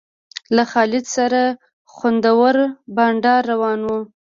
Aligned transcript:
له 0.55 0.63
خالد 0.71 1.05
سره 1.15 1.41
خوندور 1.93 2.55
بنډار 2.95 3.41
روان 3.51 3.79
و. 3.83 3.89